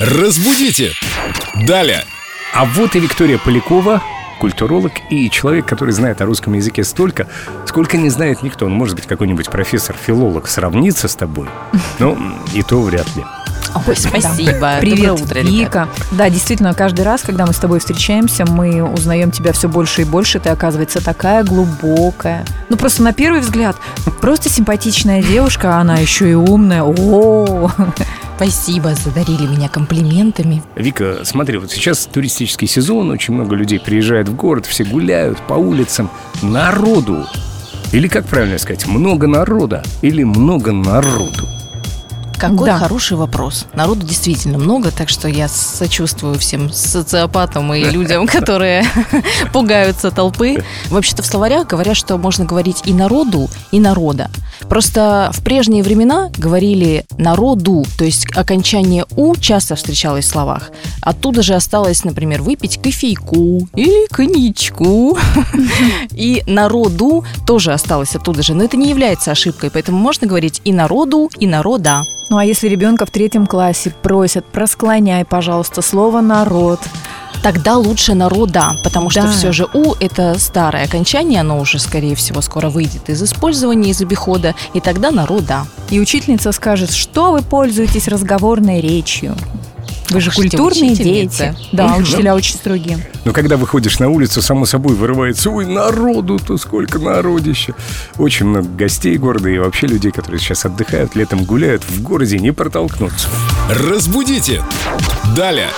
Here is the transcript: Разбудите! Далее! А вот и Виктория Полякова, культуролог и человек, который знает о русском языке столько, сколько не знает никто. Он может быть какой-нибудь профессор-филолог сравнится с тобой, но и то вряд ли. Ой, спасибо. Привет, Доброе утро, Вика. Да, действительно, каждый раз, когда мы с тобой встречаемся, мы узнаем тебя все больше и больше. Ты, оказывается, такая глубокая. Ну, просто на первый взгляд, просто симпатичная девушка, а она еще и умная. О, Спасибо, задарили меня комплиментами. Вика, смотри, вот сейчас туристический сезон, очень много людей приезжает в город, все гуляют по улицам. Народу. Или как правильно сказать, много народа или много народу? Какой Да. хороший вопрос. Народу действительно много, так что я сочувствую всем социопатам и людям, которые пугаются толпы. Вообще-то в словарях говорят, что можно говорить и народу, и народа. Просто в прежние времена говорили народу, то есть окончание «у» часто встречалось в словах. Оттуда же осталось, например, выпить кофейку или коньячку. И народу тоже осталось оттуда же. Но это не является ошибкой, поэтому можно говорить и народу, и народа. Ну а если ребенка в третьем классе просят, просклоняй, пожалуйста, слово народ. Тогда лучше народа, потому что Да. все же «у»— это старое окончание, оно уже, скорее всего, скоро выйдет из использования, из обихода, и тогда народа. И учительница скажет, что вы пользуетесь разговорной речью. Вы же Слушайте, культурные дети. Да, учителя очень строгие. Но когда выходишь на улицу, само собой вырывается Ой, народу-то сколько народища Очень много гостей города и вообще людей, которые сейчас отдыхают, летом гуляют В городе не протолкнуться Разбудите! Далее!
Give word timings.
Разбудите! 0.00 0.94
Далее! 1.66 2.06
А 2.54 2.64
вот 2.64 2.96
и 2.96 3.00
Виктория 3.00 3.36
Полякова, 3.36 4.02
культуролог 4.40 4.92
и 5.10 5.28
человек, 5.28 5.66
который 5.66 5.92
знает 5.92 6.22
о 6.22 6.24
русском 6.24 6.54
языке 6.54 6.84
столько, 6.84 7.26
сколько 7.66 7.98
не 7.98 8.08
знает 8.08 8.42
никто. 8.42 8.64
Он 8.64 8.72
может 8.72 8.96
быть 8.96 9.06
какой-нибудь 9.06 9.50
профессор-филолог 9.50 10.48
сравнится 10.48 11.06
с 11.06 11.14
тобой, 11.14 11.50
но 11.98 12.16
и 12.54 12.62
то 12.62 12.80
вряд 12.80 13.14
ли. 13.14 13.26
Ой, 13.86 13.94
спасибо. 13.94 14.78
Привет, 14.80 15.08
Доброе 15.08 15.12
утро, 15.12 15.38
Вика. 15.40 15.88
Да, 16.12 16.30
действительно, 16.30 16.72
каждый 16.72 17.02
раз, 17.02 17.20
когда 17.20 17.44
мы 17.44 17.52
с 17.52 17.58
тобой 17.58 17.78
встречаемся, 17.78 18.46
мы 18.46 18.82
узнаем 18.82 19.30
тебя 19.30 19.52
все 19.52 19.68
больше 19.68 20.00
и 20.00 20.04
больше. 20.06 20.40
Ты, 20.40 20.48
оказывается, 20.48 21.04
такая 21.04 21.44
глубокая. 21.44 22.46
Ну, 22.70 22.78
просто 22.78 23.02
на 23.02 23.12
первый 23.12 23.40
взгляд, 23.40 23.76
просто 24.22 24.48
симпатичная 24.48 25.22
девушка, 25.22 25.76
а 25.76 25.80
она 25.82 25.98
еще 25.98 26.30
и 26.30 26.34
умная. 26.34 26.82
О, 26.84 27.70
Спасибо, 28.40 28.94
задарили 28.94 29.46
меня 29.46 29.68
комплиментами. 29.68 30.62
Вика, 30.74 31.18
смотри, 31.24 31.58
вот 31.58 31.70
сейчас 31.70 32.06
туристический 32.06 32.66
сезон, 32.66 33.10
очень 33.10 33.34
много 33.34 33.54
людей 33.54 33.78
приезжает 33.78 34.30
в 34.30 34.34
город, 34.34 34.64
все 34.64 34.82
гуляют 34.82 35.38
по 35.46 35.52
улицам. 35.52 36.08
Народу. 36.40 37.26
Или 37.92 38.08
как 38.08 38.24
правильно 38.24 38.56
сказать, 38.56 38.86
много 38.86 39.26
народа 39.26 39.82
или 40.00 40.22
много 40.22 40.72
народу? 40.72 41.59
Какой 42.40 42.66
Да. 42.66 42.78
хороший 42.78 43.18
вопрос. 43.18 43.66
Народу 43.74 44.06
действительно 44.06 44.56
много, 44.58 44.90
так 44.90 45.10
что 45.10 45.28
я 45.28 45.46
сочувствую 45.46 46.38
всем 46.38 46.72
социопатам 46.72 47.72
и 47.74 47.84
людям, 47.84 48.26
которые 48.38 48.84
пугаются 49.52 50.10
толпы. 50.10 50.64
Вообще-то 50.88 51.22
в 51.22 51.26
словарях 51.26 51.66
говорят, 51.66 51.96
что 51.96 52.16
можно 52.16 52.46
говорить 52.46 52.82
и 52.86 52.94
народу, 52.94 53.50
и 53.72 53.78
народа. 53.78 54.30
Просто 54.68 55.30
в 55.34 55.42
прежние 55.42 55.82
времена 55.82 56.30
говорили 56.36 57.04
народу, 57.18 57.84
то 57.98 58.04
есть 58.04 58.26
окончание 58.36 59.04
«у» 59.16 59.34
часто 59.36 59.74
встречалось 59.74 60.26
в 60.26 60.28
словах. 60.28 60.70
Оттуда 61.02 61.42
же 61.42 61.54
осталось, 61.54 62.04
например, 62.04 62.42
выпить 62.42 62.80
кофейку 62.82 63.68
или 63.74 64.06
коньячку. 64.08 65.18
И 66.12 66.42
народу 66.46 67.24
тоже 67.46 67.72
осталось 67.72 68.14
оттуда 68.14 68.42
же. 68.42 68.54
Но 68.54 68.64
это 68.64 68.76
не 68.76 68.88
является 68.90 69.30
ошибкой, 69.30 69.70
поэтому 69.70 69.98
можно 69.98 70.26
говорить 70.26 70.60
и 70.64 70.72
народу, 70.72 71.30
и 71.38 71.46
народа. 71.46 72.04
Ну 72.30 72.38
а 72.38 72.44
если 72.44 72.68
ребенка 72.68 73.06
в 73.06 73.10
третьем 73.10 73.44
классе 73.44 73.92
просят, 74.02 74.44
просклоняй, 74.46 75.24
пожалуйста, 75.24 75.82
слово 75.82 76.20
народ. 76.20 76.78
Тогда 77.42 77.76
лучше 77.76 78.14
народа, 78.14 78.76
потому 78.84 79.10
что 79.10 79.22
Да. 79.22 79.32
все 79.32 79.50
же 79.50 79.66
«у»— 79.74 79.94
это 80.00 80.38
старое 80.38 80.84
окончание, 80.84 81.40
оно 81.40 81.58
уже, 81.58 81.80
скорее 81.80 82.14
всего, 82.14 82.40
скоро 82.40 82.70
выйдет 82.70 83.08
из 83.10 83.20
использования, 83.20 83.90
из 83.90 84.00
обихода, 84.00 84.54
и 84.74 84.80
тогда 84.80 85.10
народа. 85.10 85.66
И 85.90 85.98
учительница 85.98 86.52
скажет, 86.52 86.92
что 86.92 87.32
вы 87.32 87.42
пользуетесь 87.42 88.06
разговорной 88.06 88.80
речью. 88.80 89.34
Вы 90.10 90.20
же 90.20 90.30
Слушайте, 90.30 90.56
культурные 90.56 90.94
дети. 90.94 91.54
Да, 91.72 91.96
учителя 91.96 92.34
очень 92.34 92.54
строгие. 92.56 92.98
Но 93.24 93.32
когда 93.32 93.56
выходишь 93.56 93.98
на 93.98 94.08
улицу, 94.08 94.42
само 94.42 94.66
собой 94.66 94.94
вырывается 94.94 95.50
Ой, 95.50 95.66
народу-то 95.66 96.56
сколько 96.56 96.98
народища 96.98 97.74
Очень 98.18 98.46
много 98.46 98.68
гостей 98.68 99.16
города 99.18 99.48
и 99.48 99.58
вообще 99.58 99.86
людей, 99.86 100.10
которые 100.10 100.40
сейчас 100.40 100.64
отдыхают, 100.64 101.14
летом 101.16 101.44
гуляют 101.44 101.84
В 101.84 102.02
городе 102.02 102.38
не 102.38 102.52
протолкнуться 102.52 103.28
Разбудите! 103.68 104.62
Далее! 105.36 105.68